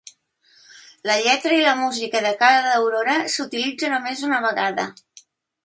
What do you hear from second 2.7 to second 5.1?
aurora s'utilitza només una vegada.